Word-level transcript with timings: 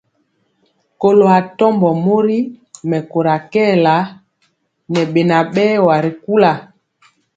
Kɔlo 0.99 1.25
atɔmbɔ 1.37 1.89
mori 2.03 2.37
mɛkóra 2.89 3.35
kɛɛla 3.51 3.95
ŋɛ 4.91 5.01
beŋa 5.13 5.37
berwa 5.53 5.95
ri 6.03 6.11
kula. 6.23 6.51